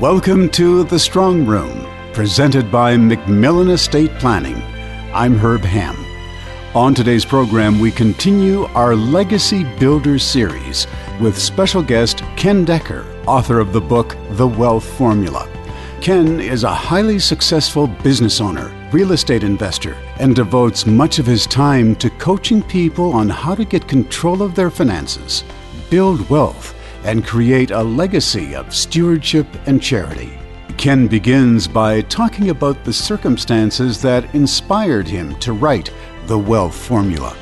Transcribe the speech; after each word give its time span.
Welcome 0.00 0.50
to 0.50 0.84
The 0.84 0.98
Strong 0.98 1.46
Room, 1.46 1.86
presented 2.12 2.70
by 2.70 2.96
MacMillan 2.96 3.70
Estate 3.70 4.12
Planning. 4.18 4.62
I'm 5.14 5.38
Herb 5.38 5.62
Ham. 5.62 5.96
On 6.74 6.94
today's 6.94 7.24
program, 7.24 7.80
we 7.80 7.90
continue 7.90 8.64
our 8.74 8.94
Legacy 8.94 9.64
Builder 9.78 10.18
series 10.18 10.86
with 11.18 11.38
special 11.38 11.82
guest 11.82 12.22
Ken 12.36 12.62
Decker, 12.62 13.06
author 13.26 13.58
of 13.58 13.72
the 13.72 13.80
book 13.80 14.18
The 14.32 14.46
Wealth 14.46 14.84
Formula. 14.98 15.48
Ken 16.02 16.40
is 16.40 16.62
a 16.62 16.74
highly 16.74 17.18
successful 17.18 17.86
business 17.86 18.38
owner, 18.38 18.70
real 18.92 19.12
estate 19.12 19.44
investor, 19.44 19.94
and 20.20 20.36
devotes 20.36 20.84
much 20.84 21.18
of 21.18 21.24
his 21.24 21.46
time 21.46 21.96
to 21.96 22.10
coaching 22.10 22.62
people 22.62 23.14
on 23.14 23.30
how 23.30 23.54
to 23.54 23.64
get 23.64 23.88
control 23.88 24.42
of 24.42 24.54
their 24.54 24.70
finances, 24.70 25.42
build 25.88 26.28
wealth, 26.28 26.75
and 27.06 27.24
create 27.24 27.70
a 27.70 27.82
legacy 27.82 28.54
of 28.54 28.74
stewardship 28.74 29.46
and 29.66 29.80
charity. 29.80 30.36
Ken 30.76 31.06
begins 31.06 31.66
by 31.68 32.02
talking 32.02 32.50
about 32.50 32.84
the 32.84 32.92
circumstances 32.92 34.02
that 34.02 34.34
inspired 34.34 35.06
him 35.08 35.34
to 35.36 35.52
write 35.52 35.90
The 36.26 36.38
Wealth 36.38 36.74
Formula. 36.74 37.34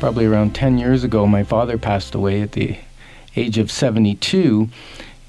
Probably 0.00 0.26
around 0.26 0.54
10 0.54 0.76
years 0.76 1.04
ago, 1.04 1.26
my 1.26 1.44
father 1.44 1.78
passed 1.78 2.14
away 2.14 2.42
at 2.42 2.52
the 2.52 2.76
age 3.36 3.58
of 3.58 3.70
72. 3.70 4.68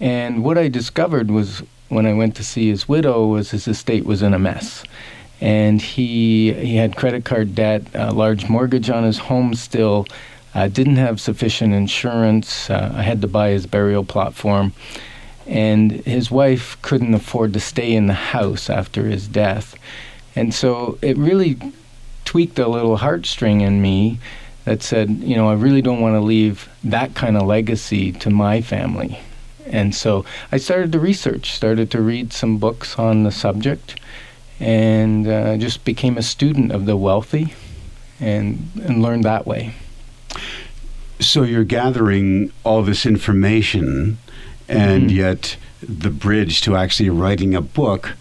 And 0.02 0.44
what 0.44 0.58
I 0.58 0.68
discovered 0.68 1.32
was 1.32 1.62
when 1.90 2.06
I 2.06 2.14
went 2.14 2.36
to 2.36 2.44
see 2.44 2.70
his 2.70 2.90
widow 2.90 3.28
was 3.28 3.52
his 3.52 3.68
estate 3.68 4.06
was 4.06 4.22
in 4.22 4.34
a 4.34 4.40
mess. 4.40 4.84
And 5.40 5.82
he 5.82 6.54
he 6.54 6.78
had 6.78 6.96
credit 6.96 7.26
card 7.26 7.56
debt, 7.56 7.84
a 7.94 8.12
large 8.14 8.50
mortgage 8.50 8.90
on 8.90 9.04
his 9.04 9.20
home 9.20 9.54
still, 9.54 10.08
uh, 10.56 10.70
didn't 10.70 10.96
have 10.96 11.20
sufficient 11.20 11.74
insurance. 11.74 12.70
Uh, 12.70 12.94
I 12.96 13.04
had 13.04 13.22
to 13.22 13.28
buy 13.28 13.50
his 13.50 13.68
burial 13.68 14.06
platform. 14.06 14.74
And 15.46 15.92
his 15.92 16.32
wife 16.32 16.82
couldn't 16.82 17.14
afford 17.14 17.54
to 17.54 17.60
stay 17.60 17.94
in 17.94 18.08
the 18.08 18.14
house 18.14 18.70
after 18.70 19.04
his 19.04 19.28
death. 19.28 19.76
And 20.36 20.54
so 20.54 20.98
it 21.02 21.18
really 21.18 21.60
tweaked 22.24 22.58
a 22.58 22.68
little 22.68 22.98
heartstring 22.98 23.62
in 23.62 23.82
me 23.82 24.18
that 24.64 24.82
said, 24.82 25.10
you 25.10 25.36
know, 25.36 25.50
I 25.50 25.54
really 25.54 25.82
don't 25.82 26.02
want 26.02 26.16
to 26.16 26.22
leave 26.22 26.68
that 26.84 27.14
kind 27.14 27.38
of 27.38 27.44
legacy 27.44 28.12
to 28.14 28.30
my 28.32 28.62
family. 28.62 29.20
And 29.68 29.94
so 29.94 30.26
I 30.52 30.58
started 30.58 30.92
to 30.94 31.00
research, 31.00 31.52
started 31.52 31.92
to 31.92 32.02
read 32.02 32.34
some 32.34 32.58
books 32.58 32.98
on 32.98 33.24
the 33.24 33.32
subject, 33.32 34.00
and 34.60 35.28
uh, 35.28 35.58
just 35.58 35.86
became 35.86 36.18
a 36.18 36.24
student 36.24 36.72
of 36.72 36.86
the 36.86 36.98
wealthy 36.98 37.54
and, 38.20 38.70
and 38.84 39.02
learned 39.04 39.26
that 39.26 39.46
way. 39.46 39.74
So 41.20 41.44
you're 41.44 41.64
gathering 41.64 42.52
all 42.64 42.84
this 42.84 43.06
information, 43.06 44.18
and 44.68 45.04
mm-hmm. 45.04 45.18
yet 45.18 45.58
the 45.82 46.10
bridge 46.10 46.62
to 46.62 46.76
actually 46.76 47.10
writing 47.10 47.56
a 47.56 47.62
book 47.62 48.16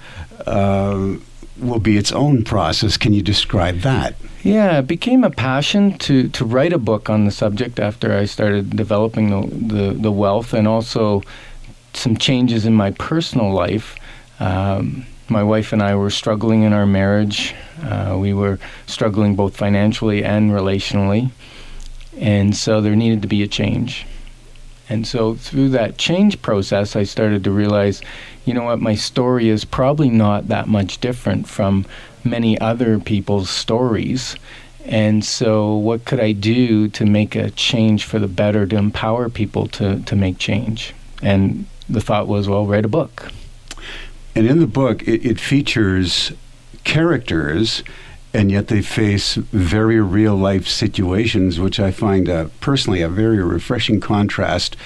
uh, 0.47 1.17
will 1.59 1.81
be 1.81 1.97
its 1.97 2.13
own 2.13 2.45
process. 2.45 2.97
Can 2.97 3.13
you 3.13 3.23
describe 3.23 3.81
that? 3.81 4.15
Yeah, 4.43 4.79
it 4.79 4.87
became 4.87 5.25
a 5.25 5.31
passion 5.31 5.97
to, 5.99 6.29
to 6.29 6.45
write 6.45 6.73
a 6.73 6.79
book 6.79 7.09
on 7.09 7.25
the 7.25 7.31
subject 7.31 7.81
after 7.81 8.17
I 8.17 8.27
started 8.27 8.77
developing 8.77 9.31
the, 9.31 9.75
the, 9.75 9.93
the 9.95 10.13
wealth 10.13 10.53
and 10.53 10.69
also 10.69 11.23
some 11.95 12.17
changes 12.17 12.67
in 12.67 12.75
my 12.75 12.91
personal 12.91 13.53
life. 13.53 13.97
Um, 14.41 15.07
my 15.29 15.43
wife 15.43 15.73
and 15.73 15.83
I 15.83 15.95
were 15.95 16.11
struggling 16.11 16.63
in 16.63 16.73
our 16.75 16.85
marriage. 16.85 17.55
Uh, 17.83 18.17
we 18.21 18.35
were 18.35 18.59
struggling 18.87 19.35
both 19.35 19.57
financially 19.57 20.23
and 20.23 20.51
relationally. 20.51 21.31
And 22.19 22.57
so 22.57 22.81
there 22.81 22.97
needed 22.97 23.23
to 23.23 23.29
be 23.29 23.43
a 23.43 23.49
change. 23.49 24.07
And 24.89 25.07
so 25.07 25.35
through 25.35 25.71
that 25.71 25.99
change 25.99 26.43
process, 26.43 26.95
I 26.95 27.05
started 27.05 27.45
to 27.45 27.51
realize, 27.51 28.03
you 28.45 28.53
know 28.53 28.65
what, 28.65 28.81
my 28.81 28.95
story 28.95 29.49
is 29.49 29.65
probably 29.65 30.11
not 30.11 30.49
that 30.49 30.69
much 30.69 31.01
different 31.01 31.49
from 31.49 31.87
many 32.23 32.59
other 32.61 32.99
people's 32.99 33.49
stories. 33.49 34.37
And 34.85 35.25
so, 35.25 35.75
what 35.75 36.05
could 36.05 36.21
I 36.21 36.33
do 36.33 36.89
to 36.89 37.07
make 37.07 37.35
a 37.35 37.51
change 37.51 38.05
for 38.05 38.19
the 38.19 38.29
better, 38.29 38.67
to 38.67 38.77
empower 38.77 39.31
people 39.31 39.67
to, 39.69 40.01
to 40.01 40.15
make 40.15 40.37
change? 40.37 40.93
And 41.23 41.65
the 41.89 42.03
thought 42.03 42.29
was, 42.29 42.49
well, 42.49 42.67
write 42.67 42.85
a 42.85 42.89
book. 42.89 43.33
And 44.35 44.47
in 44.47 44.59
the 44.59 44.67
book, 44.67 45.03
it, 45.09 45.25
it 45.25 45.41
features 45.41 46.33
characters 46.85 47.83
and 48.35 48.51
yet 48.51 48.67
they 48.67 48.83
face 48.83 49.37
very 49.37 50.01
real 50.01 50.35
life 50.35 50.67
situations, 50.67 51.61
which 51.61 51.79
I 51.79 51.93
find 51.93 52.29
uh, 52.29 52.49
personally 52.61 53.01
a 53.01 53.09
very 53.09 53.41
refreshing 53.43 54.01
contrast 54.01 54.77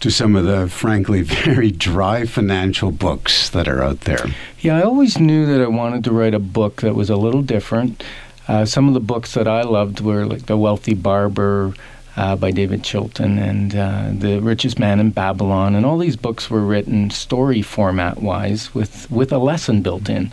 to 0.00 0.10
some 0.10 0.34
of 0.34 0.44
the 0.44 0.68
frankly 0.68 1.22
very 1.46 1.70
dry 1.70 2.26
financial 2.26 2.90
books 2.90 3.48
that 3.50 3.68
are 3.68 3.82
out 3.82 4.00
there. 4.00 4.26
Yeah, 4.58 4.76
I 4.76 4.82
always 4.82 5.18
knew 5.18 5.46
that 5.46 5.60
I 5.60 5.68
wanted 5.68 6.02
to 6.04 6.12
write 6.12 6.34
a 6.34 6.40
book 6.40 6.80
that 6.80 6.94
was 6.94 7.08
a 7.08 7.16
little 7.16 7.42
different. 7.42 8.02
Uh, 8.48 8.64
some 8.64 8.88
of 8.88 8.94
the 8.94 9.00
books 9.00 9.34
that 9.34 9.46
I 9.46 9.62
loved 9.62 10.00
were 10.00 10.26
like 10.26 10.46
The 10.46 10.58
Wealthy 10.58 10.94
Barber. 10.94 11.74
Uh, 12.16 12.34
by 12.34 12.50
David 12.50 12.82
Chilton 12.82 13.38
and 13.38 13.74
uh, 13.74 14.10
The 14.12 14.40
Richest 14.40 14.80
Man 14.80 14.98
in 14.98 15.10
Babylon, 15.10 15.76
and 15.76 15.86
all 15.86 15.96
these 15.96 16.16
books 16.16 16.50
were 16.50 16.60
written 16.60 17.08
story 17.10 17.62
format 17.62 18.20
wise 18.20 18.74
with, 18.74 19.08
with 19.12 19.32
a 19.32 19.38
lesson 19.38 19.80
built 19.80 20.10
in. 20.10 20.32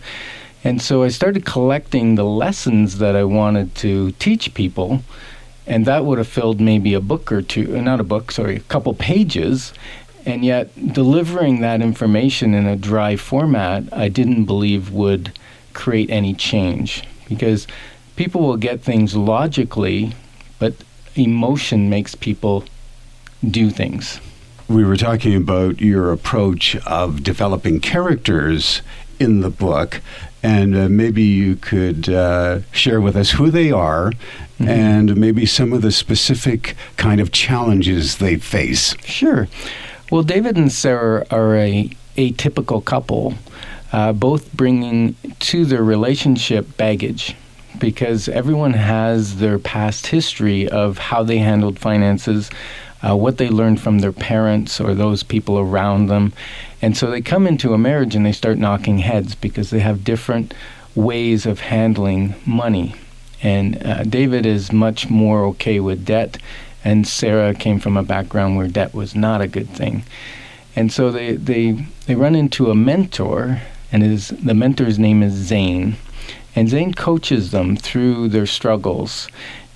And 0.67 0.81
so 0.81 1.03
I 1.03 1.07
started 1.07 1.45
collecting 1.45 2.15
the 2.15 2.25
lessons 2.25 2.97
that 2.97 3.15
I 3.15 3.23
wanted 3.23 3.73
to 3.75 4.11
teach 4.19 4.53
people, 4.53 5.01
and 5.65 5.85
that 5.85 6.03
would 6.03 6.17
have 6.17 6.27
filled 6.27 6.59
maybe 6.59 6.93
a 6.93 6.99
book 6.99 7.31
or 7.31 7.41
two, 7.41 7.77
uh, 7.77 7.79
not 7.79 8.01
a 8.01 8.03
book, 8.03 8.33
sorry, 8.33 8.57
a 8.57 8.59
couple 8.59 8.93
pages. 8.93 9.71
And 10.25 10.43
yet, 10.43 10.67
delivering 10.93 11.61
that 11.61 11.81
information 11.81 12.53
in 12.53 12.65
a 12.65 12.75
dry 12.75 13.15
format, 13.15 13.85
I 13.93 14.09
didn't 14.09 14.43
believe 14.43 14.91
would 14.91 15.31
create 15.71 16.09
any 16.09 16.33
change 16.33 17.01
because 17.29 17.65
people 18.17 18.41
will 18.41 18.57
get 18.57 18.81
things 18.81 19.15
logically, 19.15 20.15
but 20.59 20.73
emotion 21.15 21.89
makes 21.89 22.13
people 22.13 22.65
do 23.41 23.69
things. 23.69 24.19
We 24.67 24.83
were 24.83 24.97
talking 24.97 25.33
about 25.33 25.79
your 25.79 26.11
approach 26.11 26.75
of 26.85 27.23
developing 27.23 27.79
characters 27.79 28.81
in 29.17 29.39
the 29.39 29.49
book 29.49 30.01
and 30.47 30.77
uh, 30.77 30.87
maybe 30.87 31.23
you 31.23 31.57
could 31.57 32.07
uh, 32.07 32.61
share 32.71 33.01
with 33.01 33.17
us 33.17 33.31
who 33.31 33.51
they 33.51 33.69
are 33.69 34.11
mm-hmm. 34.11 34.69
and 34.69 35.17
maybe 35.17 35.45
some 35.45 35.73
of 35.73 35.81
the 35.81 35.91
specific 35.91 36.73
kind 36.95 37.19
of 37.19 37.33
challenges 37.33 38.19
they 38.19 38.37
face. 38.37 38.95
Sure. 39.03 39.49
Well, 40.09 40.23
David 40.23 40.55
and 40.55 40.71
Sarah 40.71 41.25
are 41.31 41.57
a 41.57 41.89
atypical 42.15 42.83
couple, 42.83 43.33
uh, 43.91 44.13
both 44.13 44.53
bringing 44.53 45.15
to 45.39 45.65
their 45.65 45.83
relationship 45.83 46.77
baggage 46.77 47.35
because 47.77 48.29
everyone 48.29 48.73
has 48.73 49.39
their 49.39 49.59
past 49.59 50.07
history 50.07 50.69
of 50.69 50.97
how 50.97 51.23
they 51.23 51.39
handled 51.39 51.77
finances, 51.77 52.49
uh, 53.01 53.15
what 53.15 53.37
they 53.37 53.49
learned 53.49 53.79
from 53.79 53.99
their 53.99 54.11
parents 54.11 54.79
or 54.79 54.93
those 54.93 55.23
people 55.23 55.59
around 55.59 56.07
them. 56.07 56.33
And 56.81 56.97
so 56.97 57.09
they 57.09 57.21
come 57.21 57.47
into 57.47 57.73
a 57.73 57.77
marriage 57.77 58.15
and 58.15 58.25
they 58.25 58.31
start 58.31 58.57
knocking 58.57 58.99
heads 58.99 59.35
because 59.35 59.69
they 59.69 59.79
have 59.79 60.03
different 60.03 60.53
ways 60.95 61.45
of 61.45 61.59
handling 61.59 62.35
money. 62.45 62.95
And 63.43 63.85
uh, 63.85 64.03
David 64.03 64.45
is 64.45 64.71
much 64.71 65.09
more 65.09 65.45
okay 65.45 65.79
with 65.79 66.05
debt, 66.05 66.39
and 66.83 67.07
Sarah 67.07 67.53
came 67.53 67.79
from 67.79 67.95
a 67.95 68.03
background 68.03 68.57
where 68.57 68.67
debt 68.67 68.93
was 68.93 69.15
not 69.15 69.41
a 69.41 69.47
good 69.47 69.69
thing. 69.69 70.03
And 70.75 70.91
so 70.91 71.11
they, 71.11 71.35
they, 71.35 71.85
they 72.07 72.15
run 72.15 72.35
into 72.35 72.71
a 72.71 72.75
mentor, 72.75 73.61
and 73.91 74.03
his, 74.03 74.29
the 74.29 74.53
mentor's 74.53 74.97
name 74.97 75.21
is 75.21 75.33
Zane. 75.33 75.97
And 76.55 76.69
Zane 76.69 76.93
coaches 76.93 77.51
them 77.51 77.75
through 77.75 78.29
their 78.29 78.47
struggles. 78.47 79.27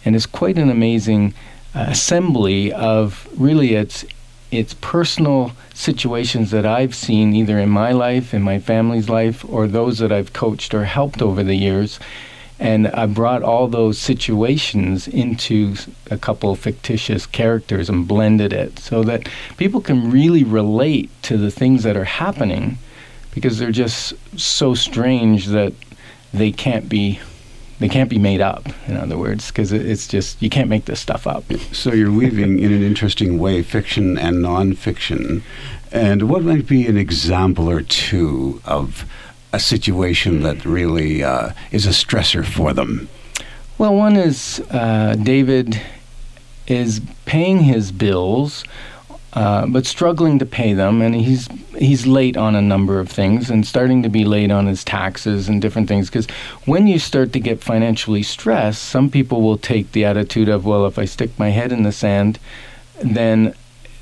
And 0.03 0.15
it's 0.15 0.25
quite 0.25 0.57
an 0.57 0.69
amazing 0.69 1.35
Uh, 1.73 1.85
assembly 1.87 2.73
of 2.73 3.29
really 3.37 3.75
it's 3.75 4.03
it's 4.51 4.73
personal 4.73 5.53
situations 5.73 6.51
that 6.51 6.65
I've 6.65 6.93
seen 6.93 7.33
either 7.33 7.57
in 7.57 7.69
my 7.69 7.93
life, 7.93 8.33
in 8.33 8.41
my 8.41 8.59
family's 8.59 9.07
life, 9.07 9.45
or 9.47 9.67
those 9.67 9.99
that 9.99 10.11
I've 10.11 10.33
coached 10.33 10.73
or 10.73 10.83
helped 10.83 11.21
over 11.21 11.41
the 11.41 11.55
years. 11.55 11.97
And 12.59 12.89
I 12.89 13.05
brought 13.05 13.41
all 13.41 13.69
those 13.69 13.97
situations 13.97 15.07
into 15.07 15.75
a 16.11 16.17
couple 16.17 16.51
of 16.51 16.59
fictitious 16.59 17.25
characters 17.25 17.89
and 17.89 18.05
blended 18.05 18.51
it 18.51 18.77
so 18.77 19.03
that 19.03 19.29
people 19.55 19.79
can 19.79 20.11
really 20.11 20.43
relate 20.43 21.09
to 21.23 21.37
the 21.37 21.49
things 21.49 21.83
that 21.83 21.95
are 21.95 22.03
happening 22.03 22.77
because 23.33 23.57
they're 23.57 23.71
just 23.71 24.13
so 24.37 24.75
strange 24.75 25.47
that 25.47 25.73
they 26.33 26.51
can't 26.51 26.89
be 26.89 27.21
they 27.81 27.89
can't 27.89 28.09
be 28.09 28.19
made 28.19 28.41
up 28.41 28.69
in 28.87 28.95
other 28.95 29.17
words 29.17 29.47
because 29.47 29.71
it's 29.71 30.07
just 30.07 30.41
you 30.41 30.49
can't 30.49 30.69
make 30.69 30.85
this 30.85 30.99
stuff 30.99 31.25
up. 31.25 31.43
So 31.73 31.91
you're 31.93 32.11
weaving 32.11 32.59
in 32.59 32.71
an 32.71 32.83
interesting 32.83 33.39
way 33.39 33.63
fiction 33.63 34.17
and 34.17 34.37
nonfiction. 34.37 35.41
And 35.91 36.29
what 36.29 36.43
might 36.43 36.67
be 36.67 36.87
an 36.87 36.95
example 36.95 37.69
or 37.69 37.81
two 37.81 38.61
of 38.65 39.05
a 39.51 39.59
situation 39.59 40.43
that 40.43 40.63
really 40.63 41.23
uh, 41.23 41.51
is 41.71 41.85
a 41.85 41.89
stressor 41.89 42.45
for 42.45 42.71
them? 42.71 43.09
Well 43.77 43.95
one 43.95 44.15
is 44.15 44.63
uh, 44.69 45.15
david 45.21 45.81
is 46.67 47.01
paying 47.25 47.61
his 47.61 47.91
bills 47.91 48.63
uh, 49.33 49.65
but 49.65 49.85
struggling 49.85 50.39
to 50.39 50.45
pay 50.45 50.73
them, 50.73 51.01
and 51.01 51.15
he's 51.15 51.47
he's 51.77 52.05
late 52.05 52.35
on 52.35 52.53
a 52.53 52.61
number 52.61 52.99
of 52.99 53.09
things, 53.09 53.49
and 53.49 53.65
starting 53.65 54.03
to 54.03 54.09
be 54.09 54.25
late 54.25 54.51
on 54.51 54.67
his 54.67 54.83
taxes 54.83 55.47
and 55.47 55.61
different 55.61 55.87
things. 55.87 56.09
Because 56.09 56.27
when 56.65 56.85
you 56.85 56.99
start 56.99 57.31
to 57.33 57.39
get 57.39 57.63
financially 57.63 58.23
stressed, 58.23 58.83
some 58.83 59.09
people 59.09 59.41
will 59.41 59.57
take 59.57 59.93
the 59.93 60.03
attitude 60.03 60.49
of, 60.49 60.65
well, 60.65 60.85
if 60.85 60.99
I 60.99 61.05
stick 61.05 61.37
my 61.39 61.49
head 61.49 61.71
in 61.71 61.83
the 61.83 61.93
sand, 61.93 62.39
then 63.01 63.55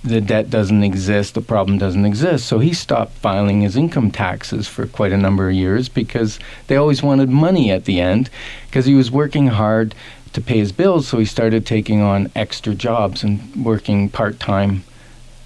the 0.03 0.21
debt 0.21 0.49
doesn't 0.49 0.83
exist, 0.83 1.35
the 1.35 1.41
problem 1.41 1.77
doesn't 1.77 2.05
exist. 2.05 2.47
So 2.47 2.59
he 2.59 2.73
stopped 2.73 3.13
filing 3.13 3.61
his 3.61 3.75
income 3.75 4.11
taxes 4.11 4.67
for 4.67 4.87
quite 4.87 5.11
a 5.11 5.17
number 5.17 5.49
of 5.49 5.55
years 5.55 5.89
because 5.89 6.39
they 6.67 6.75
always 6.75 7.03
wanted 7.03 7.29
money 7.29 7.69
at 7.69 7.85
the 7.85 7.99
end 7.99 8.29
because 8.65 8.85
he 8.85 8.95
was 8.95 9.11
working 9.11 9.47
hard 9.47 9.93
to 10.33 10.41
pay 10.41 10.57
his 10.57 10.71
bills. 10.71 11.07
So 11.07 11.19
he 11.19 11.25
started 11.25 11.65
taking 11.65 12.01
on 12.01 12.31
extra 12.35 12.73
jobs 12.73 13.23
and 13.23 13.63
working 13.63 14.09
part 14.09 14.39
time 14.39 14.83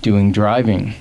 doing 0.03 0.31
driving 0.31 0.93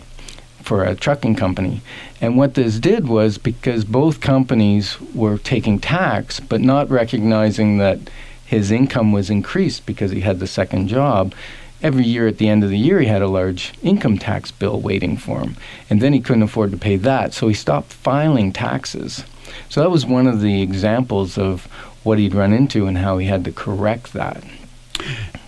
for 0.63 0.85
a 0.85 0.95
trucking 0.95 1.35
company. 1.35 1.83
And 2.21 2.39
what 2.39 2.55
this 2.55 2.79
did 2.79 3.09
was 3.09 3.37
because 3.37 3.85
both 3.85 4.21
companies 4.21 4.99
were 5.13 5.37
taking 5.37 5.79
tax 5.79 6.41
but 6.41 6.61
not 6.61 6.89
recognizing 6.89 7.79
that 7.79 7.99
his 8.47 8.71
income 8.71 9.13
was 9.13 9.29
increased 9.29 9.85
because 9.85 10.13
he 10.13 10.21
had 10.21 10.39
the 10.39 10.47
second 10.47 10.89
job 10.89 11.35
every 11.83 12.05
year 12.05 12.29
at 12.29 12.39
the 12.39 12.49
end 12.49 12.63
of 12.63 12.71
the 12.71 12.79
year 12.79 13.01
he 13.01 13.07
had 13.07 13.23
a 13.23 13.29
large 13.29 13.75
income 13.83 14.17
tax 14.17 14.51
bill 14.53 14.81
waiting 14.81 15.17
for 15.17 15.41
him. 15.41 15.57
And 15.91 16.01
then 16.01 16.13
he 16.13 16.21
couldn't 16.21 16.45
afford 16.45 16.71
to 16.71 16.77
pay 16.77 16.97
that 16.97 17.35
so 17.35 17.49
he 17.49 17.55
stopped 17.55 17.93
filing 17.93 18.53
taxes. 18.53 19.25
So 19.69 19.81
that 19.81 19.91
was 19.91 20.07
one 20.07 20.27
of 20.27 20.41
the 20.41 20.63
examples 20.63 21.37
of 21.37 21.65
what 22.05 22.19
he'd 22.19 22.35
run 22.35 22.53
into 22.53 22.87
and 22.87 22.99
how 22.99 23.19
he 23.19 23.27
had 23.27 23.45
to 23.45 23.53
correct 23.53 24.13
that. 24.13 24.43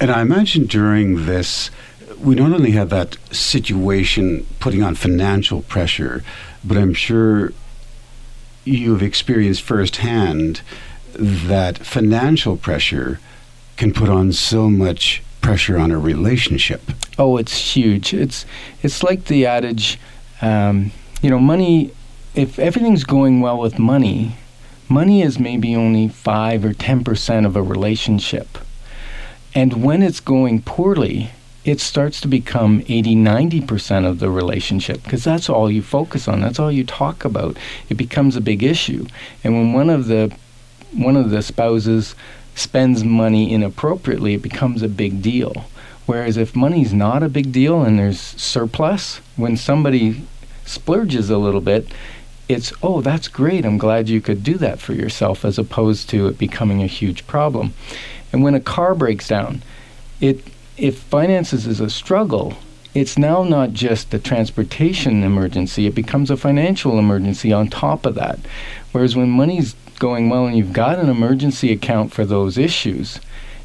And 0.01 0.11
i 0.11 0.21
imagine 0.21 0.67
during 0.67 1.27
this 1.27 1.71
we 2.25 2.35
not 2.35 2.53
only 2.53 2.73
have 2.73 2.91
that 2.91 3.17
situation 3.31 4.47
putting 4.59 4.83
on 4.83 4.95
financial 4.95 5.63
pressure 5.63 6.25
but 6.65 6.77
i'm 6.77 6.95
sure 6.95 7.53
you've 8.65 9.03
experienced 9.03 9.63
firsthand 9.63 10.63
that 11.15 11.79
financial 11.79 12.57
pressure 12.57 13.21
can 13.77 13.93
put 13.93 14.09
on 14.09 14.33
so 14.33 14.69
much 14.69 15.23
pressure 15.41 15.79
on 15.79 15.91
a 15.91 15.99
relationship. 15.99 16.91
Oh, 17.19 17.37
it's 17.37 17.77
huge. 17.77 18.15
It's 18.15 18.47
it's 18.83 19.03
like 19.03 19.27
the 19.27 19.47
adage, 19.47 19.99
um, 20.41 20.91
you 21.23 21.31
know, 21.31 21.39
money. 21.39 21.93
If 22.35 22.59
everything's 22.59 23.05
going 23.05 23.41
well 23.41 23.59
with 23.59 23.79
money, 23.79 24.37
money 24.89 25.23
is 25.23 25.39
maybe 25.39 25.77
only 25.77 26.09
five 26.09 26.65
or 26.65 26.73
ten 26.73 27.05
percent 27.05 27.47
of 27.47 27.57
a 27.57 27.63
relationship, 27.63 28.59
and 29.55 29.85
when 29.85 30.03
it's 30.03 30.21
going 30.21 30.63
poorly, 30.63 31.31
it 31.65 31.81
starts 31.81 32.21
to 32.21 32.29
become 32.29 32.83
80 32.89 33.17
90% 33.17 34.07
of 34.07 34.19
the 34.19 34.31
relationship 34.31 35.03
because 35.03 35.25
that's 35.25 35.49
all 35.49 35.71
you 35.71 35.83
focus 35.83 36.29
on 36.29 36.41
that's 36.41 36.59
all 36.59 36.71
you 36.71 36.85
talk 36.85 37.25
about 37.25 37.57
it 37.89 37.95
becomes 37.95 38.37
a 38.37 38.41
big 38.41 38.63
issue 38.63 39.07
and 39.43 39.55
when 39.55 39.73
one 39.73 39.91
of 39.91 40.07
the 40.07 40.35
one 40.93 41.17
of 41.17 41.31
the 41.31 41.43
spouses 41.43 42.15
spends 42.55 43.05
money 43.05 43.53
inappropriately, 43.53 44.35
it 44.35 44.43
becomes 44.43 44.83
a 44.83 44.89
big 44.89 45.23
deal. 45.23 45.65
Whereas 46.07 46.37
if 46.37 46.55
money's 46.55 46.93
not 46.93 47.23
a 47.23 47.29
big 47.29 47.53
deal 47.53 47.83
and 47.83 47.99
there's 47.99 48.21
surplus, 48.21 49.21
when 49.37 49.57
somebody 49.57 50.23
splurges 50.65 51.31
a 51.31 51.39
little 51.39 51.61
bit, 51.61 51.89
it's, 52.49 52.73
oh, 52.83 53.01
that's 53.01 53.27
great. 53.29 53.65
I'm 53.65 53.79
glad 53.79 54.09
you 54.09 54.21
could 54.21 54.45
do 54.45 54.59
that 54.59 54.79
for 54.79 54.93
yourself, 54.93 55.45
as 55.45 55.59
opposed 55.59 56.11
to 56.11 56.29
it 56.29 56.39
becoming 56.39 56.83
a 56.83 56.87
huge 56.87 57.27
problem. 57.27 57.73
And 58.33 58.43
when 58.43 58.55
a 58.55 58.61
car 58.61 58.95
breaks 58.95 59.29
down, 59.29 59.63
it, 60.21 60.45
if 60.77 60.99
finances 60.99 61.67
is 61.67 61.81
a 61.81 61.91
struggle, 61.91 62.55
it's 62.95 63.19
now 63.19 63.43
not 63.43 63.73
just 63.73 64.15
a 64.15 64.19
transportation 64.19 65.23
emergency, 65.23 65.87
it 65.87 65.95
becomes 65.95 66.31
a 66.31 66.37
financial 66.37 66.99
emergency 66.99 67.53
on 67.53 67.69
top 67.69 68.07
of 68.07 68.15
that. 68.15 68.39
Whereas 68.93 69.17
when 69.17 69.31
money's 69.31 69.75
going 69.99 70.29
well 70.29 70.47
and 70.47 70.57
you've 70.57 70.73
got 70.73 70.99
an 70.99 71.09
emergency 71.09 71.73
account 71.73 72.13
for 72.13 72.25
those 72.25 72.59
issues, 72.59 73.21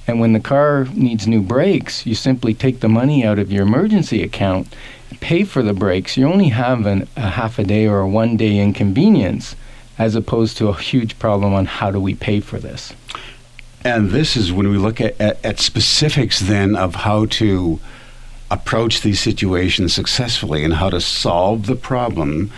and 0.07 0.19
when 0.19 0.33
the 0.33 0.39
car 0.39 0.85
needs 0.93 1.27
new 1.27 1.41
brakes, 1.41 2.05
you 2.05 2.15
simply 2.15 2.53
take 2.55 2.79
the 2.79 2.89
money 2.89 3.23
out 3.23 3.37
of 3.37 3.51
your 3.51 3.63
emergency 3.63 4.23
account, 4.23 4.75
pay 5.19 5.43
for 5.43 5.61
the 5.61 5.73
brakes. 5.73 6.17
You 6.17 6.27
only 6.27 6.49
have 6.49 6.85
an, 6.87 7.07
a 7.15 7.29
half 7.29 7.59
a 7.59 7.63
day 7.63 7.87
or 7.87 7.99
a 7.99 8.09
one 8.09 8.35
day 8.35 8.57
inconvenience 8.57 9.55
as 9.99 10.15
opposed 10.15 10.57
to 10.57 10.69
a 10.69 10.79
huge 10.79 11.19
problem 11.19 11.53
on 11.53 11.65
how 11.65 11.91
do 11.91 11.99
we 11.99 12.15
pay 12.15 12.39
for 12.39 12.57
this. 12.57 12.93
And 13.83 14.11
this 14.11 14.35
is 14.35 14.51
when 14.51 14.69
we 14.69 14.77
look 14.77 14.99
at, 14.99 15.19
at, 15.21 15.43
at 15.45 15.59
specifics 15.59 16.39
then 16.39 16.75
of 16.75 16.95
how 16.95 17.25
to 17.25 17.79
approach 18.51 19.01
these 19.01 19.19
situations 19.19 19.93
successfully 19.93 20.63
and 20.63 20.73
how 20.75 20.89
to 20.89 20.99
solve 20.99 21.65
the 21.65 21.75
problem 21.75 22.51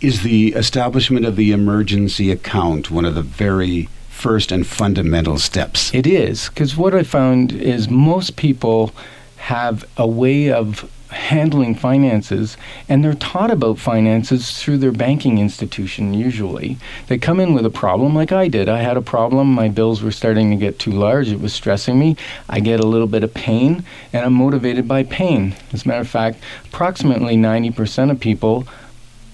is 0.00 0.22
the 0.22 0.48
establishment 0.54 1.24
of 1.24 1.36
the 1.36 1.52
emergency 1.52 2.30
account 2.32 2.90
one 2.90 3.04
of 3.04 3.14
the 3.14 3.22
very 3.22 3.88
first 4.08 4.50
and 4.50 4.66
fundamental 4.66 5.38
steps? 5.38 5.94
It 5.94 6.06
is, 6.06 6.48
because 6.48 6.76
what 6.76 6.94
I 6.94 7.04
found 7.04 7.52
is 7.52 7.88
most 7.88 8.36
people 8.36 8.92
have 9.36 9.88
a 9.96 10.06
way 10.06 10.50
of 10.50 10.90
handling 11.28 11.74
finances 11.74 12.56
and 12.88 13.04
they're 13.04 13.12
taught 13.12 13.50
about 13.50 13.78
finances 13.78 14.58
through 14.58 14.78
their 14.78 14.92
banking 14.92 15.38
institution 15.38 16.14
usually. 16.14 16.78
They 17.06 17.18
come 17.18 17.38
in 17.38 17.52
with 17.52 17.66
a 17.66 17.70
problem 17.70 18.14
like 18.14 18.32
i 18.32 18.48
did. 18.48 18.68
I 18.68 18.78
had 18.78 18.96
a 18.96 19.02
problem. 19.02 19.52
My 19.52 19.68
bills 19.68 20.02
were 20.02 20.10
starting 20.10 20.50
to 20.50 20.56
get 20.56 20.78
too 20.78 20.90
large. 20.90 21.28
It 21.28 21.40
was 21.40 21.52
stressing 21.52 21.98
me. 21.98 22.16
I 22.48 22.60
get 22.60 22.80
a 22.80 22.86
little 22.86 23.06
bit 23.06 23.24
of 23.24 23.34
pain 23.34 23.84
and 24.12 24.24
i'm 24.24 24.32
motivated 24.32 24.88
by 24.88 25.02
pain. 25.02 25.54
As 25.72 25.84
a 25.84 25.88
matter 25.88 26.00
of 26.00 26.08
fact 26.08 26.38
approximately 26.64 27.36
90% 27.36 28.10
of 28.10 28.18
people 28.20 28.66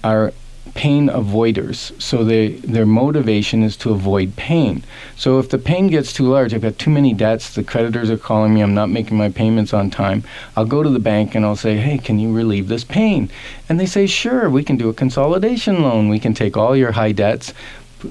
are 0.03 0.33
pain 0.73 1.07
avoiders. 1.07 1.99
So 2.01 2.23
they, 2.23 2.53
their 2.53 2.85
motivation 2.85 3.63
is 3.63 3.77
to 3.77 3.91
avoid 3.91 4.35
pain. 4.35 4.83
So 5.15 5.39
if 5.39 5.49
the 5.49 5.57
pain 5.57 5.87
gets 5.87 6.11
too 6.11 6.27
large, 6.27 6.53
I've 6.53 6.61
got 6.61 6.79
too 6.79 6.89
many 6.89 7.13
debts, 7.13 7.53
the 7.53 7.63
creditors 7.63 8.09
are 8.09 8.17
calling 8.17 8.53
me, 8.53 8.61
I'm 8.61 8.73
not 8.73 8.89
making 8.89 9.17
my 9.17 9.29
payments 9.29 9.73
on 9.73 9.89
time, 9.89 10.23
I'll 10.55 10.65
go 10.65 10.83
to 10.83 10.89
the 10.89 10.99
bank 10.99 11.35
and 11.35 11.45
I'll 11.45 11.55
say, 11.55 11.77
hey, 11.77 11.97
can 11.97 12.19
you 12.19 12.33
relieve 12.33 12.67
this 12.67 12.83
pain? 12.83 13.29
And 13.69 13.79
they 13.79 13.85
say, 13.85 14.07
sure, 14.07 14.49
we 14.49 14.63
can 14.63 14.75
do 14.75 14.89
a 14.89 14.93
consolidation 14.93 15.83
loan. 15.83 16.09
We 16.09 16.19
can 16.19 16.33
take 16.33 16.57
all 16.57 16.75
your 16.75 16.93
high 16.93 17.11
debts 17.11 17.53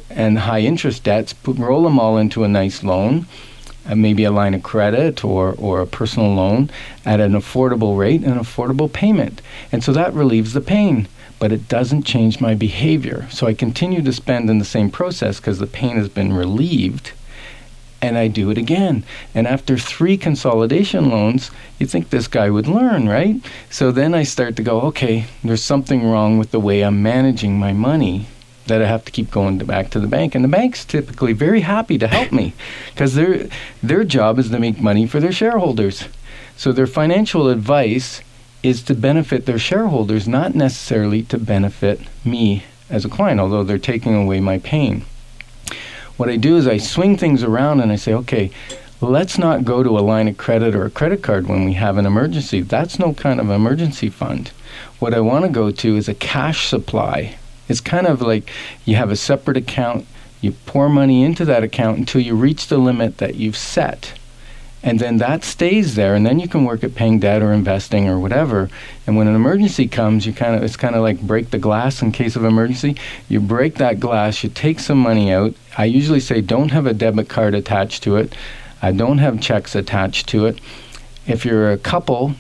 and 0.09 0.39
high 0.39 0.61
interest 0.61 1.05
debts, 1.05 1.33
put, 1.33 1.59
roll 1.59 1.83
them 1.83 1.99
all 1.99 2.17
into 2.17 2.45
a 2.45 2.49
nice 2.49 2.83
loan. 2.83 3.27
Uh, 3.87 3.95
maybe 3.95 4.25
a 4.25 4.31
line 4.31 4.55
of 4.55 4.62
credit 4.62 5.23
or, 5.23 5.55
or 5.59 5.83
a 5.83 5.87
personal 5.87 6.35
loan 6.35 6.71
at 7.05 7.21
an 7.21 7.33
affordable 7.33 7.99
rate 7.99 8.23
and 8.23 8.40
affordable 8.40 8.90
payment. 8.90 9.43
And 9.71 9.85
so 9.85 9.93
that 9.93 10.14
relieves 10.14 10.55
the 10.55 10.62
pain 10.62 11.07
but 11.38 11.53
it 11.53 11.69
doesn't 11.69 12.05
change 12.05 12.41
my 12.41 12.55
behavior. 12.55 13.26
So 13.31 13.47
I 13.47 13.55
continue 13.55 14.03
to 14.03 14.12
spend 14.12 14.49
in 14.49 14.59
the 14.59 14.64
same 14.64 14.91
process 14.91 15.38
because 15.38 15.59
the 15.59 15.67
pain 15.67 15.97
has 15.97 16.09
been 16.09 16.33
relieved 16.33 17.12
and 18.05 18.19
I 18.19 18.29
do 18.29 18.50
it 18.50 18.59
again. 18.59 19.03
And 19.35 19.47
after 19.47 19.79
three 19.79 20.19
consolidation 20.19 21.09
loans, 21.09 21.50
you 21.79 21.87
think 21.87 22.11
this 22.11 22.29
guy 22.29 22.50
would 22.50 22.67
learn, 22.67 23.09
right? 23.09 23.37
So 23.71 23.91
then 23.91 24.14
I 24.14 24.25
start 24.25 24.57
to 24.57 24.62
go, 24.62 24.83
okay, 24.83 25.25
there's 25.43 25.62
something 25.62 26.05
wrong 26.05 26.38
with 26.38 26.50
the 26.50 26.61
way 26.61 26.83
I'm 26.83 27.03
managing 27.03 27.59
my 27.59 27.73
money 27.73 28.26
that 28.67 28.83
I 28.83 28.87
have 28.87 29.05
to 29.07 29.12
keep 29.12 29.31
going 29.31 29.59
to 29.59 29.64
back 29.64 29.91
to 29.91 30.00
the 30.00 30.07
bank. 30.07 30.35
And 30.35 30.45
the 30.45 30.49
bank's 30.49 30.85
typically 30.85 31.33
very 31.33 31.61
happy 31.61 31.99
to 31.99 32.07
help 32.07 32.33
me 32.33 32.53
because 32.93 33.14
their 33.14 33.49
their 33.83 34.05
job 34.05 34.38
is 34.38 34.50
to 34.50 34.59
make 34.59 34.81
money 34.81 35.07
for 35.07 35.21
their 35.21 35.33
shareholders. 35.33 36.05
So 36.57 36.73
their 36.73 36.87
financial 36.87 37.49
advice 37.49 38.21
is 38.64 38.83
to 38.83 38.94
benefit 38.94 39.44
their 39.44 39.59
shareholders, 39.59 40.26
not 40.26 40.54
necessarily 40.54 41.23
to 41.23 41.38
benefit 41.38 42.00
me 42.25 42.64
as 42.88 43.04
a 43.04 43.11
client, 43.11 43.38
although 43.38 43.62
they're 43.62 43.78
taking 43.78 44.14
away 44.14 44.40
my 44.40 44.59
pain. 44.59 45.04
What 46.16 46.30
I 46.30 46.37
do 46.37 46.56
is 46.56 46.66
I 46.66 46.78
swing 46.78 47.18
things 47.18 47.42
around 47.42 47.80
and 47.80 47.92
I 47.92 47.97
say, 47.97 48.14
okay, 48.14 48.50
let's 49.02 49.37
not 49.37 49.66
go 49.66 49.83
to 49.83 49.99
a 49.99 50.00
line 50.00 50.28
of 50.28 50.38
credit 50.38 50.75
or 50.75 50.87
a 50.87 50.90
credit 50.90 51.23
card 51.23 51.47
when 51.47 51.66
we 51.66 51.75
have 51.75 51.99
an 51.99 52.06
emergency. 52.06 52.62
That's 52.62 52.99
no 52.99 53.12
kind 53.12 53.38
of 53.38 53.50
emergency 53.50 54.09
fund. 54.09 54.49
What 54.99 55.12
I 55.12 55.21
want 55.21 55.44
to 55.44 55.50
go 55.50 55.71
to 55.71 55.97
is 55.97 56.09
a 56.09 56.14
cash 56.14 56.66
supply. 56.66 57.37
It's 57.68 57.83
kind 57.83 58.06
of 58.06 58.23
like 58.23 58.50
you 58.87 58.97
have 58.97 59.11
a 59.11 59.16
separate 59.16 59.59
account, 59.59 60.06
you 60.40 60.52
pour 60.52 60.88
money 60.88 61.23
into 61.23 61.44
that 61.44 61.62
account 61.62 61.99
until 61.99 62.23
you 62.23 62.35
reach 62.35 62.68
the 62.68 62.78
limit 62.78 63.18
that 63.18 63.35
you've 63.35 63.59
set 63.59 64.14
and 64.85 65.00
then 65.00 65.17
that 65.17 65.43
stays 65.43 65.95
there 65.95 66.14
and 66.14 66.26
then 66.26 66.38
you 66.38 66.47
can 66.47 66.64
work 66.64 66.85
at 66.85 66.95
paying 66.95 67.19
debt 67.19 67.43
or 67.43 67.55
investing 67.55 68.07
or 68.07 68.19
whatever. 68.19 68.69
And 69.07 69.17
when 69.17 69.26
an 69.26 69.35
emergency 69.35 69.88
comes 69.88 70.26
you 70.26 70.35
kind 70.35 70.55
of 70.55 70.62
it's 70.62 70.76
kind 70.76 70.95
of 70.95 71.00
like 71.00 71.21
break 71.23 71.50
the 71.50 71.59
glass 71.59 72.03
in 72.03 72.12
case 72.12 72.37
of 72.37 72.45
emergency. 72.45 72.97
You 73.26 73.41
break 73.41 73.76
that 73.76 73.99
glass 73.99 74.45
you 74.45 74.50
take 74.50 74.79
some 74.79 74.99
money 74.99 75.33
out. 75.33 75.55
I 75.79 75.87
usually 75.87 76.21
say 76.21 76.43
don't 76.43 76.71
have 76.71 76.85
a 76.85 76.93
debit 76.93 77.31
card 77.31 77.55
attached 77.55 78.03
to 78.03 78.17
it. 78.17 78.35
I 78.83 78.93
don't 78.93 79.19
have 79.19 79.41
checks 79.41 79.75
attached 79.75 80.29
to 80.29 80.45
it. 80.45 80.61
If 81.26 81.47
you're 81.47 81.73
a 81.73 81.79
couple 81.79 82.35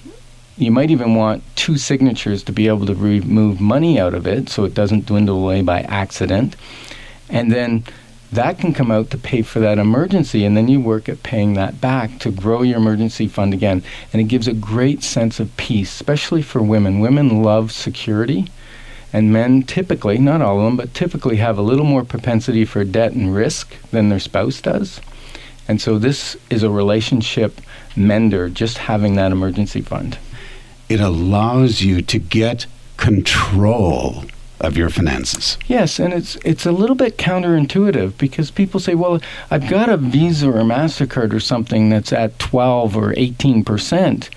you 0.58 0.70
might 0.70 0.90
even 0.90 1.14
want 1.14 1.42
two 1.56 1.78
signatures 1.78 2.42
to 2.44 2.52
be 2.52 2.68
able 2.68 2.86
to 2.86 2.94
remove 2.94 3.58
money 3.58 3.98
out 3.98 4.12
of 4.12 4.26
it 4.26 4.50
so 4.50 4.64
it 4.64 4.74
doesn't 4.74 5.06
dwindle 5.06 5.38
away 5.38 5.62
by 5.62 5.80
accident. 5.80 6.56
And 7.30 7.50
then 7.50 7.84
that 8.34 8.58
can 8.58 8.72
come 8.72 8.90
out 8.90 9.10
to 9.10 9.18
pay 9.18 9.42
for 9.42 9.60
that 9.60 9.78
emergency 9.78 10.44
and 10.44 10.56
then 10.56 10.68
you 10.68 10.80
work 10.80 11.08
at 11.08 11.22
paying 11.22 11.54
that 11.54 11.80
back 11.80 12.18
to 12.20 12.30
grow 12.30 12.62
your 12.62 12.78
emergency 12.78 13.28
fund 13.28 13.54
again. 13.54 13.82
And 14.12 14.20
it 14.20 14.28
gives 14.28 14.48
a 14.48 14.52
great 14.52 15.02
sense 15.02 15.40
of 15.40 15.56
peace 15.56 15.92
especially 15.92 16.42
for 16.42 16.62
women. 16.62 17.00
Women 17.00 17.42
love 17.42 17.72
security 17.72 18.46
and 19.12 19.32
men 19.32 19.62
typically 19.62 20.18
not 20.18 20.42
all 20.42 20.58
of 20.58 20.64
them 20.64 20.76
but 20.76 20.94
typically 20.94 21.36
have 21.36 21.58
a 21.58 21.62
little 21.62 21.84
more 21.84 22.04
propensity 22.04 22.64
for 22.64 22.84
debt 22.84 23.12
and 23.12 23.34
risk 23.34 23.76
than 23.90 24.08
their 24.08 24.20
spouse 24.20 24.60
does. 24.60 25.00
And 25.66 25.80
so 25.80 25.98
this 25.98 26.36
is 26.50 26.62
a 26.62 26.70
relationship 26.70 27.60
mender 27.96 28.48
just 28.48 28.78
having 28.78 29.14
that 29.16 29.32
emergency 29.32 29.80
fund. 29.80 30.18
It 30.88 31.00
allows 31.00 31.80
you 31.80 32.02
to 32.02 32.18
get 32.18 32.66
control 32.96 34.24
of 34.60 34.76
your 34.76 34.88
finances. 34.88 35.58
Yes, 35.66 35.98
and 35.98 36.12
it's 36.12 36.36
it's 36.36 36.64
a 36.64 36.72
little 36.72 36.96
bit 36.96 37.18
counterintuitive 37.18 38.16
because 38.18 38.50
people 38.50 38.80
say, 38.80 38.94
"Well, 38.94 39.20
I've 39.50 39.68
got 39.68 39.88
a 39.88 39.96
Visa 39.96 40.48
or 40.48 40.62
Mastercard 40.62 41.32
or 41.32 41.40
something 41.40 41.90
that's 41.90 42.12
at 42.12 42.38
12 42.38 42.96
or 42.96 43.12
18%." 43.14 44.28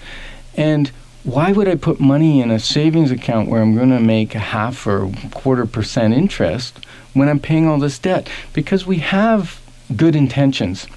And 0.55 0.91
why 1.23 1.51
would 1.51 1.67
I 1.67 1.75
put 1.75 1.99
money 1.99 2.41
in 2.41 2.51
a 2.51 2.59
savings 2.59 3.11
account 3.11 3.49
where 3.49 3.61
I'm 3.61 3.75
going 3.75 3.89
to 3.89 3.99
make 3.99 4.33
a 4.33 4.39
half 4.39 4.87
or 4.87 5.11
quarter 5.33 5.65
percent 5.65 6.13
interest 6.13 6.79
when 7.13 7.29
I'm 7.29 7.39
paying 7.39 7.67
all 7.67 7.77
this 7.77 7.99
debt? 7.99 8.29
Because 8.53 8.87
we 8.87 8.97
have 8.97 9.59
good 9.95 10.15
intentions. 10.15 10.87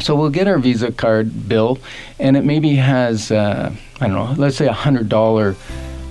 So 0.00 0.14
we'll 0.14 0.30
get 0.30 0.46
our 0.46 0.58
Visa 0.58 0.92
card 0.92 1.48
bill, 1.48 1.78
and 2.18 2.36
it 2.36 2.44
maybe 2.44 2.76
has, 2.76 3.30
uh, 3.30 3.72
I 4.00 4.06
don't 4.06 4.16
know, 4.16 4.34
let's 4.36 4.56
say 4.56 4.66
a 4.66 4.72
hundred 4.72 5.08
dollar 5.08 5.56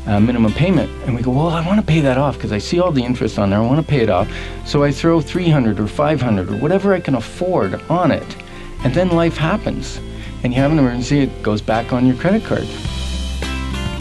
uh, 0.07 0.19
minimum 0.19 0.53
payment, 0.53 0.89
and 1.05 1.15
we 1.15 1.21
go, 1.21 1.31
well, 1.31 1.49
I 1.49 1.65
want 1.65 1.79
to 1.79 1.85
pay 1.85 2.01
that 2.01 2.17
off 2.17 2.35
because 2.35 2.51
I 2.51 2.57
see 2.57 2.79
all 2.79 2.91
the 2.91 3.03
interest 3.03 3.37
on 3.37 3.49
there. 3.49 3.59
I 3.59 3.65
want 3.65 3.85
to 3.85 3.87
pay 3.87 4.01
it 4.01 4.09
off, 4.09 4.29
so 4.65 4.83
I 4.83 4.91
throw 4.91 5.21
300 5.21 5.79
or 5.79 5.87
500 5.87 6.49
or 6.49 6.57
whatever 6.57 6.93
I 6.93 6.99
can 6.99 7.15
afford 7.15 7.75
on 7.89 8.11
it, 8.11 8.37
and 8.83 8.93
then 8.93 9.09
life 9.09 9.37
happens, 9.37 9.97
and 10.43 10.53
you 10.53 10.59
have 10.59 10.71
an 10.71 10.79
emergency. 10.79 11.19
It 11.19 11.43
goes 11.43 11.61
back 11.61 11.93
on 11.93 12.05
your 12.05 12.15
credit 12.15 12.43
card. 12.43 12.67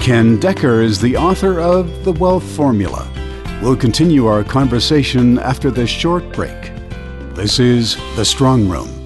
Ken 0.01 0.39
Decker 0.41 0.81
is 0.81 1.01
the 1.01 1.17
author 1.17 1.61
of 1.61 2.05
The 2.05 2.13
Wealth 2.13 2.45
Formula. 2.57 3.07
We'll 3.63 3.77
continue 3.77 4.27
our 4.27 4.43
conversation 4.43 5.39
after 5.39 5.71
this 5.71 5.91
short 5.91 6.33
break. 6.33 6.73
This 7.35 7.59
is 7.59 7.97
The 8.17 8.25
Strong 8.25 8.69
Room 8.69 9.00